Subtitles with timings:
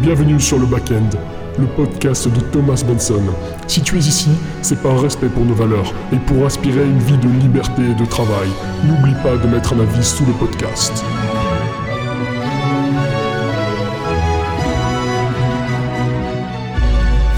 [0.00, 1.10] Bienvenue sur le Backend,
[1.58, 3.22] le podcast de Thomas Benson.
[3.68, 4.28] Si tu es ici,
[4.60, 7.94] c'est par respect pour nos valeurs et pour aspirer à une vie de liberté et
[7.94, 8.48] de travail.
[8.84, 10.92] N'oublie pas de mettre un avis sous le podcast.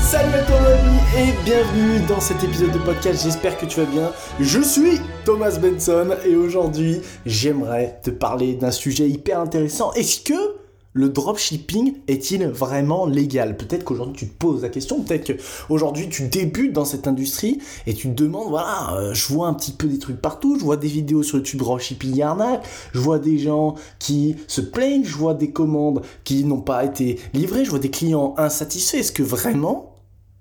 [0.00, 3.86] Salut à toi ami et bienvenue dans cet épisode de podcast, j'espère que tu vas
[3.86, 4.11] bien.
[4.41, 9.93] Je suis Thomas Benson et aujourd'hui j'aimerais te parler d'un sujet hyper intéressant.
[9.93, 10.66] Est-ce que
[10.97, 13.59] le dropshipping est-il vraiment légal?
[13.59, 17.93] Peut-être qu'aujourd'hui tu te poses la question, peut-être qu'aujourd'hui tu débutes dans cette industrie et
[17.93, 20.79] tu te demandes, voilà, euh, je vois un petit peu des trucs partout, je vois
[20.79, 25.34] des vidéos sur YouTube dropshipping arnaque, je vois des gens qui se plaignent, je vois
[25.34, 28.97] des commandes qui n'ont pas été livrées, je vois des clients insatisfaits.
[28.97, 29.95] Est-ce que vraiment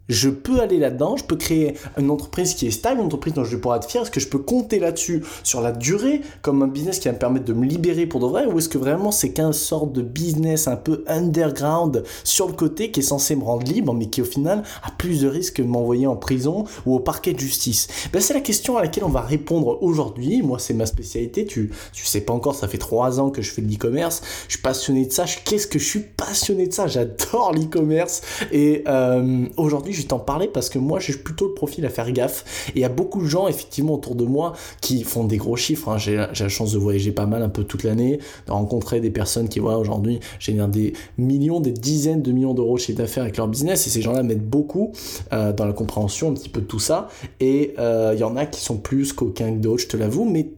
[0.10, 3.44] je peux aller là-dedans, je peux créer une entreprise qui est stable, une entreprise dont
[3.44, 4.02] je vais pouvoir être fier.
[4.02, 7.20] Est-ce que je peux compter là-dessus sur la durée comme un business qui va me
[7.20, 10.02] permettre de me libérer pour de vrai Ou est-ce que vraiment c'est qu'un sorte de
[10.02, 14.22] business un peu underground sur le côté qui est censé me rendre libre mais qui
[14.22, 17.40] au final a plus de risques que de m'envoyer en prison ou au parquet de
[17.40, 17.88] justice?
[18.14, 20.42] Ben, C'est la question à laquelle on va répondre aujourd'hui.
[20.42, 23.52] Moi c'est ma spécialité, tu, tu sais pas encore, ça fait trois ans que je
[23.52, 24.22] fais de l'e-commerce.
[24.48, 25.26] Je suis passionné de ça.
[25.46, 26.88] Qu'est-ce que je suis passionné de ça?
[26.88, 28.22] J'adore l'e-commerce.
[28.52, 31.90] Et euh, aujourd'hui je vais t'en parler parce que moi, j'ai plutôt le profil à
[31.90, 32.70] faire gaffe.
[32.70, 35.56] Et il y a beaucoup de gens, effectivement, autour de moi qui font des gros
[35.56, 35.90] chiffres.
[35.90, 35.98] Hein.
[35.98, 39.50] J'ai la chance de voyager pas mal un peu toute l'année, de rencontrer des personnes
[39.50, 43.38] qui, voilà, aujourd'hui, génèrent des millions, des dizaines de millions d'euros de chiffre d'affaires avec
[43.38, 43.88] leur business.
[43.88, 44.92] Et ces gens-là m'aident beaucoup
[45.34, 47.08] euh, dans la compréhension un petit peu de tout ça.
[47.40, 50.26] Et euh, il y en a qui sont plus qu'aucun que d'autres, je te l'avoue.
[50.26, 50.52] Mais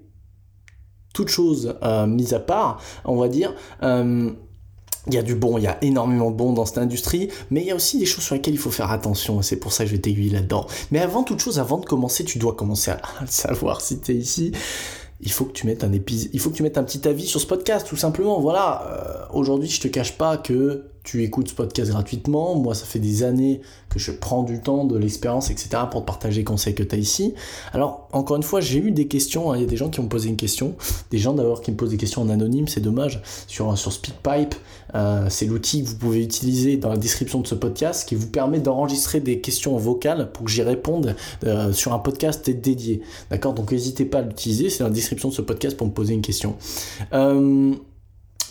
[1.14, 3.54] toute chose euh, mise à part, on va dire,
[5.08, 7.62] il y a du bon, il y a énormément de bon dans cette industrie, mais
[7.62, 9.74] il y a aussi des choses sur lesquelles il faut faire attention, et c'est pour
[9.74, 10.68] ça que je vais t'aiguiller là-dedans.
[10.92, 14.16] Mais avant toute chose, avant de commencer, tu dois commencer à savoir si tu es
[14.16, 14.52] ici
[15.20, 17.26] il faut que tu mettes un épisode, il faut que tu mettes un petit avis
[17.26, 18.40] sur ce podcast, tout simplement.
[18.40, 22.56] Voilà, euh, aujourd'hui, je te cache pas que tu écoutes ce podcast gratuitement.
[22.56, 25.84] Moi, ça fait des années que je prends du temps, de l'expérience, etc.
[25.90, 27.34] pour te partager les conseils que tu as ici.
[27.72, 29.50] Alors, encore une fois, j'ai eu des questions.
[29.50, 29.56] Hein.
[29.56, 30.76] Il y a des gens qui m'ont posé une question.
[31.10, 33.22] Des gens d'ailleurs qui me posent des questions en anonyme, c'est dommage.
[33.48, 33.94] Sur, sur
[34.96, 38.28] euh, c'est l'outil que vous pouvez utiliser dans la description de ce podcast qui vous
[38.28, 41.16] permet d'enregistrer des questions vocales pour que j'y réponde
[41.46, 43.02] euh, sur un podcast dédié.
[43.30, 43.54] D'accord?
[43.54, 44.70] Donc, n'hésitez pas à l'utiliser.
[44.70, 46.58] C'est dans la description de ce podcast pour me poser une question.
[47.14, 47.74] Euh,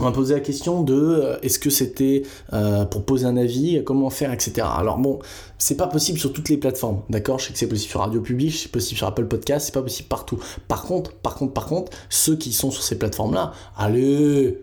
[0.00, 3.82] on m'a posé la question de euh, est-ce que c'était euh, pour poser un avis,
[3.84, 4.66] comment faire, etc.
[4.76, 5.18] Alors bon,
[5.58, 7.38] c'est pas possible sur toutes les plateformes, d'accord?
[7.38, 9.82] Je sais que c'est possible sur Radio Public, c'est possible sur Apple Podcast, c'est pas
[9.82, 10.38] possible partout.
[10.68, 14.58] Par contre, par contre, par contre, ceux qui sont sur ces plateformes-là, allez,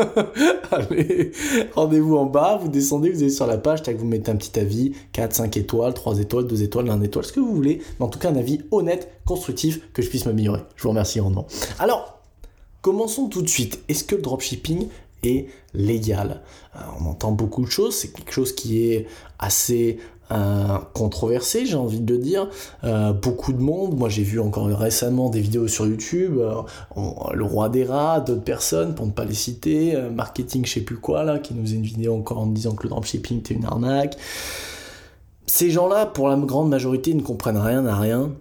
[0.70, 1.32] allez,
[1.74, 4.58] rendez-vous en bas, vous descendez, vous allez sur la page, tac, vous mettez un petit
[4.58, 8.04] avis, 4, 5 étoiles, 3 étoiles, 2 étoiles, 1 étoile, ce que vous voulez, mais
[8.04, 10.60] en tout cas un avis honnête, constructif, que je puisse m'améliorer.
[10.76, 11.46] Je vous remercie grandement.
[11.78, 12.17] Alors,
[12.88, 13.80] Commençons tout de suite.
[13.90, 14.88] Est-ce que le dropshipping
[15.22, 16.40] est légal?
[16.74, 19.06] Euh, On entend beaucoup de choses, c'est quelque chose qui est
[19.38, 19.98] assez
[20.30, 22.48] euh, controversé, j'ai envie de le dire.
[22.84, 26.40] Euh, beaucoup de monde, moi j'ai vu encore récemment des vidéos sur YouTube,
[27.34, 30.96] le roi des rats, d'autres personnes, pour ne pas les citer, marketing je sais plus
[30.96, 33.66] quoi là, qui nous faisait une vidéo encore en disant que le dropshipping était une
[33.66, 34.16] arnaque.
[35.44, 38.32] Ces gens-là, pour la grande majorité, ne comprennent rien à rien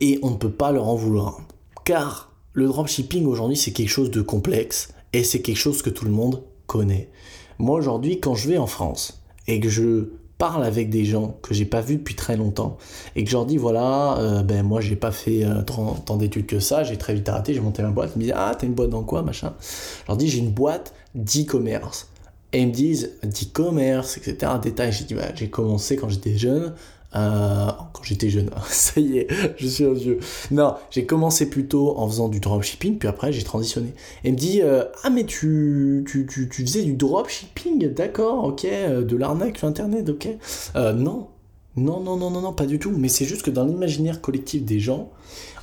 [0.00, 1.40] et on ne peut pas leur en vouloir.
[1.84, 6.06] Car le dropshipping aujourd'hui c'est quelque chose de complexe et c'est quelque chose que tout
[6.06, 7.10] le monde connaît.
[7.58, 10.08] Moi aujourd'hui quand je vais en France et que je
[10.38, 12.78] parle avec des gens que j'ai pas vus depuis très longtemps
[13.14, 16.46] et que je leur dis voilà euh, ben moi j'ai pas fait euh, tant, d'études
[16.46, 18.66] que ça j'ai très vite arrêté j'ai monté ma boîte ils me disent ah t'as
[18.66, 19.52] une boîte dans quoi machin.
[19.60, 22.08] Je leur dis j'ai une boîte d'e-commerce.
[22.54, 26.72] Et ils me disent d'e-commerce etc détail j'ai dit bah, j'ai commencé quand j'étais jeune
[27.14, 30.18] euh, quand j'étais jeune, ça y est, je suis un vieux.
[30.50, 33.94] Non, j'ai commencé plutôt en faisant du dropshipping, puis après j'ai transitionné.
[34.24, 38.64] Et me dit euh, Ah, mais tu, tu, tu, tu, faisais du dropshipping, d'accord, ok,
[38.64, 40.28] euh, de l'arnaque sur internet, ok.
[40.74, 41.28] non,
[41.76, 42.92] non, non, non, non, non, pas du tout.
[42.96, 45.10] Mais c'est juste que dans l'imaginaire collectif des gens,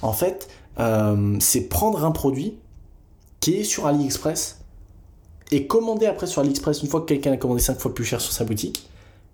[0.02, 0.48] en fait,
[1.40, 2.58] c'est prendre un produit
[3.40, 4.60] qui est sur AliExpress
[5.52, 8.22] et commander après sur AliExpress une fois que quelqu'un a commandé 5 fois plus cher
[8.22, 8.88] sur sa boutique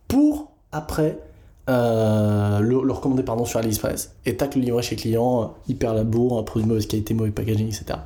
[0.07, 1.19] pour après
[1.69, 6.43] euh, le, recommander pardon, sur AliExpress, et tac, le livrer chez client, euh, hyper labour,
[6.43, 7.99] produit de mauvaise qualité, mauvais packaging, etc.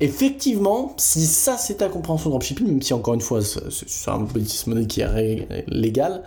[0.00, 4.18] Effectivement, si ça c'est ta compréhension de dropshipping, même si encore une fois c'est un
[4.22, 6.24] business model qui est légal,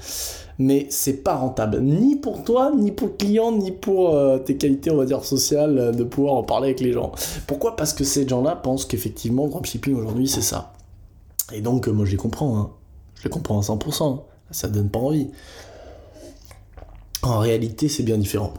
[0.57, 4.55] mais c'est pas rentable, ni pour toi, ni pour le client, ni pour euh, tes
[4.55, 7.11] qualités, on va dire, sociales, de pouvoir en parler avec les gens.
[7.47, 7.75] Pourquoi?
[7.75, 10.71] Parce que ces gens-là pensent qu'effectivement, dropshipping aujourd'hui c'est ça.
[11.51, 12.71] Et donc, moi je les comprends, hein.
[13.15, 14.21] je les comprends à 100%,
[14.51, 15.27] ça donne pas envie.
[17.25, 18.53] En réalité, c'est bien différent.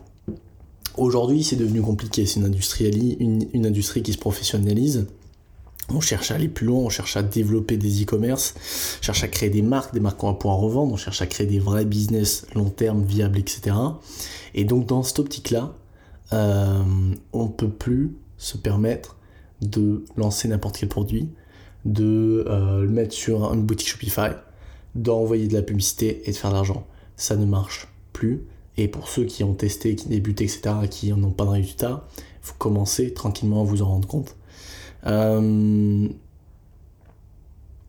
[0.96, 2.26] Aujourd'hui, c'est devenu compliqué.
[2.26, 3.16] C'est une industrie,
[3.54, 5.06] industrie qui se professionnalise.
[5.88, 8.54] On cherche à aller plus loin, on cherche à développer des e-commerce,
[8.98, 11.28] on cherche à créer des marques, des marques qu'on va pouvoir revendre, on cherche à
[11.28, 13.76] créer des vrais business long terme, viables, etc.
[14.54, 15.72] Et donc dans cette optique-là,
[16.32, 16.82] euh,
[17.32, 19.16] on ne peut plus se permettre
[19.62, 21.28] de lancer n'importe quel produit,
[21.84, 24.30] de euh, le mettre sur une boutique Shopify,
[24.96, 26.84] d'envoyer de la publicité et de faire de l'argent.
[27.16, 28.44] Ça ne marche plus.
[28.78, 32.22] Et pour ceux qui ont testé, qui débutent, etc., qui n'ont pas de résultat, il
[32.42, 34.36] faut commencer tranquillement à vous en rendre compte.
[35.06, 36.08] Euh,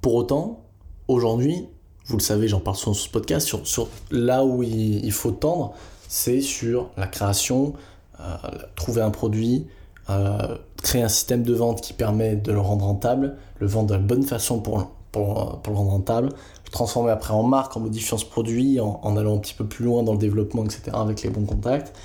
[0.01, 0.63] pour autant,
[1.07, 1.68] aujourd'hui,
[2.06, 5.74] vous le savez, j'en parle souvent sur ce podcast, sur, là où il, faut tendre,
[6.07, 7.74] c'est sur la création,
[8.22, 8.38] euh,
[8.75, 9.68] trouver un produit,
[10.10, 13.94] euh, créer un système de vente qui permet de le rendre rentable, le vendre de
[13.95, 17.80] la bonne façon pour, pour, pour le rendre rentable, le transformer après en marque en
[17.80, 20.92] modifiant ce produit, en, en, allant un petit peu plus loin dans le développement, etc.,
[20.94, 21.96] avec les bons contacts,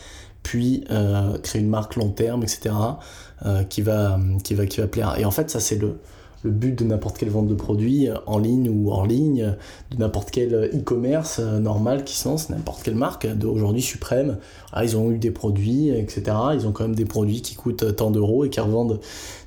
[0.43, 2.75] puis euh, créer une marque long terme, etc.,
[3.45, 5.19] euh, qui, va, qui, va, qui va plaire.
[5.19, 5.99] Et en fait, ça, c'est le,
[6.43, 9.55] le but de n'importe quelle vente de produits euh, en ligne ou hors ligne,
[9.91, 14.39] de n'importe quel euh, e-commerce euh, normal qui se lance, n'importe quelle marque d'aujourd'hui suprême.
[14.73, 16.37] Ah, ils ont eu des produits, etc.
[16.55, 19.01] Ils ont quand même des produits qui coûtent tant d'euros et qui revendent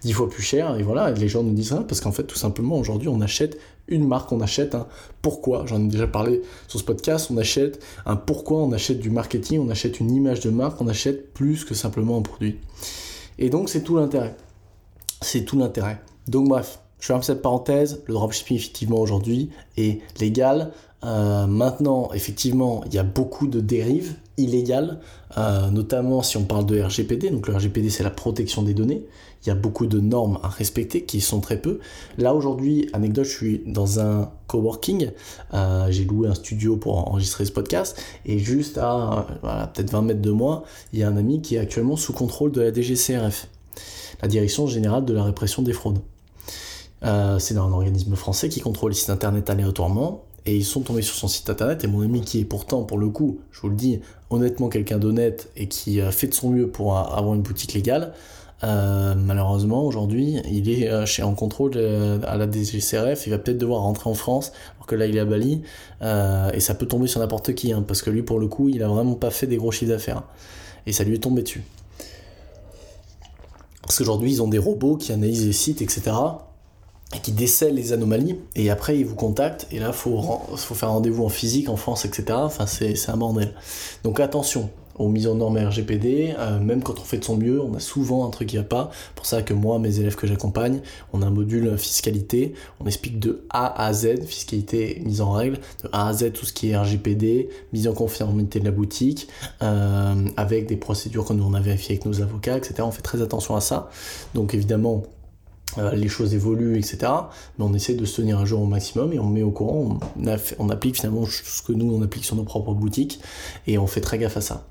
[0.03, 0.77] dix fois plus cher.
[0.77, 3.57] Et voilà, les gens nous disent ça parce qu'en fait, tout simplement, aujourd'hui, on achète
[3.87, 4.87] une marque, on achète un
[5.21, 5.65] pourquoi.
[5.65, 7.29] J'en ai déjà parlé sur ce podcast.
[7.31, 10.87] On achète un pourquoi, on achète du marketing, on achète une image de marque, on
[10.87, 12.59] achète plus que simplement un produit.
[13.39, 14.35] Et donc, c'est tout l'intérêt.
[15.21, 15.99] C'est tout l'intérêt.
[16.27, 20.71] Donc, bref, je ferme cette parenthèse, le dropshipping effectivement aujourd'hui est légal.
[21.03, 24.99] Euh, maintenant, effectivement, il y a beaucoup de dérives illégales,
[25.37, 27.29] euh, notamment si on parle de RGPD.
[27.29, 29.05] Donc le RGPD, c'est la protection des données.
[29.43, 31.77] Il y a beaucoup de normes à respecter qui sont très peu.
[32.17, 35.11] Là aujourd'hui, anecdote, je suis dans un coworking.
[35.53, 39.27] Euh, J'ai loué un studio pour enregistrer ce podcast et juste à
[39.75, 42.51] peut-être 20 mètres de moi, il y a un ami qui est actuellement sous contrôle
[42.51, 43.47] de la DGCRF,
[44.23, 45.99] la Direction générale de la répression des fraudes.
[47.03, 50.23] Euh, c'est un organisme français qui contrôle les sites internet aléatoirement.
[50.47, 51.83] Et ils sont tombés sur son site internet.
[51.83, 53.99] Et mon ami, qui est pourtant, pour le coup, je vous le dis,
[54.29, 58.13] honnêtement quelqu'un d'honnête et qui a fait de son mieux pour avoir une boutique légale,
[58.63, 63.25] euh, malheureusement, aujourd'hui, il est euh, chez, en contrôle à la DGCRF.
[63.25, 65.63] Il va peut-être devoir rentrer en France, alors que là, il est à Bali.
[66.01, 68.83] et ça peut tomber sur n'importe qui, hein, parce que lui, pour le coup, il
[68.83, 70.23] a vraiment pas fait des gros chiffres d'affaires.
[70.85, 71.63] Et ça lui est tombé dessus.
[73.81, 76.11] Parce qu'aujourd'hui, ils ont des robots qui analysent les sites, etc
[77.21, 80.21] qui décèle les anomalies et après ils vous contactent et là faut
[80.55, 83.53] faut faire rendez-vous en physique en France etc enfin c'est un bordel
[84.03, 87.61] donc attention aux mises en normes RGPD, euh, même quand on fait de son mieux,
[87.61, 88.91] on a souvent un truc qui va pas.
[89.15, 90.79] Pour ça que moi, mes élèves que j'accompagne,
[91.11, 95.57] on a un module fiscalité, on explique de A à Z, fiscalité mise en règle,
[95.83, 99.27] de A à Z tout ce qui est RGPD, mise en conformité de la boutique,
[99.61, 102.75] euh, avec des procédures que nous on a vérifiées avec nos avocats, etc.
[102.79, 103.89] On fait très attention à ça.
[104.33, 105.03] Donc évidemment,
[105.77, 106.97] euh, les choses évoluent, etc.
[107.57, 109.99] Mais on essaie de se tenir un jour au maximum et on met au courant,
[110.17, 113.19] on, on applique finalement ce que nous on applique sur nos propres boutiques
[113.67, 114.65] et on fait très gaffe à ça.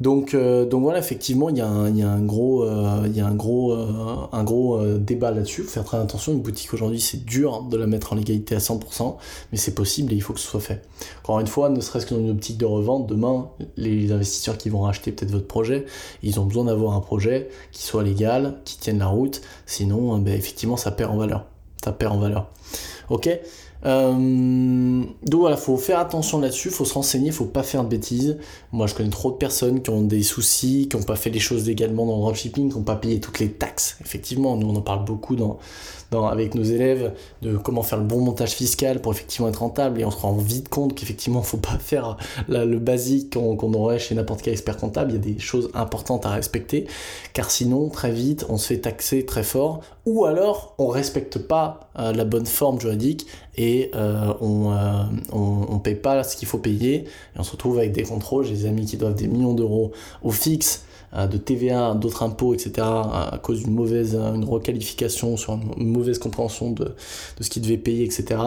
[0.00, 2.64] Donc, euh, donc voilà, effectivement, il y, a un, gros,
[3.04, 5.62] il y a un gros, euh, euh, un gros débat là-dessus.
[5.62, 6.32] Faut faire très attention.
[6.32, 9.16] Une boutique aujourd'hui, c'est dur de la mettre en légalité à 100%,
[9.52, 10.82] mais c'est possible et il faut que ce soit fait.
[11.22, 14.70] Encore une fois, ne serait-ce que dans une optique de revente, demain, les investisseurs qui
[14.70, 15.84] vont racheter peut-être votre projet,
[16.22, 19.42] ils ont besoin d'avoir un projet qui soit légal, qui tienne la route.
[19.66, 21.44] Sinon, ben, effectivement, ça perd en valeur.
[21.84, 22.50] Ça perd en valeur.
[23.10, 23.28] Ok
[23.86, 28.36] euh, donc voilà, faut faire attention là-dessus, faut se renseigner, faut pas faire de bêtises.
[28.72, 31.38] Moi, je connais trop de personnes qui ont des soucis, qui n'ont pas fait les
[31.38, 33.96] choses légalement dans le dropshipping, qui n'ont pas payé toutes les taxes.
[34.00, 35.36] Effectivement, nous on en parle beaucoup
[36.32, 40.04] avec nos élèves de comment faire le bon montage fiscal pour effectivement être rentable et
[40.04, 42.16] on se rend vite compte qu'effectivement, faut pas faire
[42.48, 45.12] le basique qu'on aurait chez n'importe quel expert comptable.
[45.12, 46.88] Il y a des choses importantes à respecter,
[47.34, 51.89] car sinon, très vite, on se fait taxer très fort, ou alors on respecte pas
[52.00, 53.26] euh, la bonne forme juridique
[53.56, 57.78] et euh, on, euh, on, paye pas ce qu'il faut payer et on se retrouve
[57.78, 58.44] avec des contrôles.
[58.44, 59.92] J'ai des amis qui doivent des millions d'euros
[60.22, 65.58] au fixe euh, de TVA, d'autres impôts, etc., à cause d'une mauvaise une requalification sur
[65.76, 68.40] une mauvaise compréhension de, de ce qu'ils devaient payer, etc.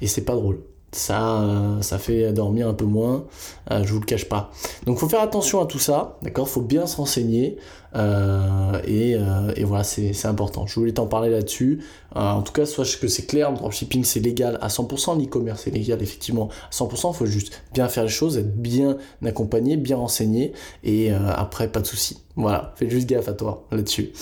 [0.00, 0.60] Et c'est pas drôle
[0.92, 3.24] ça, ça fait dormir un peu moins,
[3.70, 4.50] euh, je vous le cache pas.
[4.86, 6.48] Donc faut faire attention à tout ça, d'accord?
[6.48, 7.56] Faut bien se renseigner,
[7.94, 9.16] et,
[9.56, 10.66] et, voilà, c'est important.
[10.66, 11.80] Je voulais t'en parler là-dessus.
[12.14, 15.70] en tout cas, soit que c'est clair, le dropshipping c'est légal à 100%, l'e-commerce c'est
[15.70, 20.52] légal effectivement à 100%, faut juste bien faire les choses, être bien accompagné, bien renseigné,
[20.84, 22.22] et après pas de soucis.
[22.34, 24.12] Voilà, fais juste gaffe à toi là-dessus.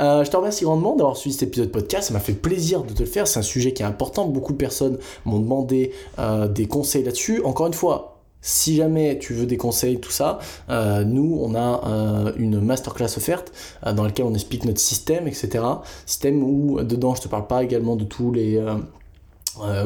[0.00, 2.08] Euh, je te remercie grandement d'avoir suivi cet épisode podcast.
[2.08, 3.28] Ça m'a fait plaisir de te le faire.
[3.28, 4.26] C'est un sujet qui est important.
[4.26, 7.42] Beaucoup de personnes m'ont demandé euh, des conseils là-dessus.
[7.44, 8.09] Encore une fois,
[8.42, 10.38] Si jamais tu veux des conseils, tout ça,
[10.70, 13.52] euh, nous, on a euh, une masterclass offerte
[13.86, 15.62] euh, dans laquelle on explique notre système, etc.
[16.06, 18.76] Système où, dedans, je te parle pas également de tous les euh,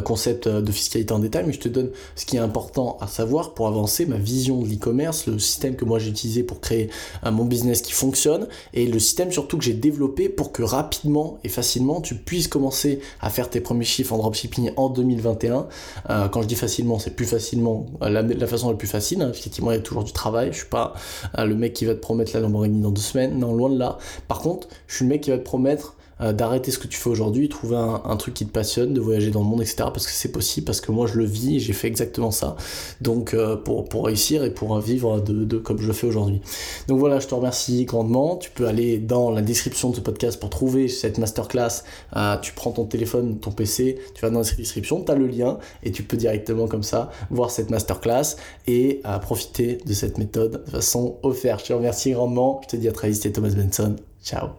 [0.04, 3.54] concept de fiscalité en détail, mais je te donne ce qui est important à savoir
[3.54, 6.90] pour avancer, ma vision de l'e-commerce, le système que moi j'ai utilisé pour créer
[7.24, 11.38] euh, mon business qui fonctionne, et le système surtout que j'ai développé pour que rapidement
[11.44, 15.66] et facilement tu puisses commencer à faire tes premiers chiffres en dropshipping en 2021.
[16.10, 19.26] Euh, quand je dis facilement, c'est plus facilement la, façon la plus facile.
[19.30, 20.48] Effectivement, il y a toujours du travail.
[20.52, 20.94] Je suis pas
[21.38, 23.98] le mec qui va te promettre la Lamborghini dans deux semaines, non, loin de là.
[24.28, 26.98] Par contre, je suis le mec qui va te promettre euh, d'arrêter ce que tu
[26.98, 29.76] fais aujourd'hui, trouver un, truc qui te passionne, de voyager dans le monde, etc.
[29.92, 32.56] Parce que c'est possible, parce que moi je le vis j'ai fait exactement ça.
[33.00, 36.40] Donc euh, pour, pour réussir et pour vivre de, de comme je le fais aujourd'hui.
[36.88, 38.36] Donc voilà, je te remercie grandement.
[38.36, 41.82] Tu peux aller dans la description de ce podcast pour trouver cette masterclass.
[42.16, 45.26] Euh, tu prends ton téléphone, ton PC, tu vas dans la description, tu as le
[45.26, 50.64] lien et tu peux directement comme ça voir cette masterclass et profiter de cette méthode
[50.64, 51.60] de façon offerte.
[51.62, 52.60] Je te remercie grandement.
[52.64, 53.96] Je te dis à très vite, c'était Thomas Benson.
[54.22, 54.54] Ciao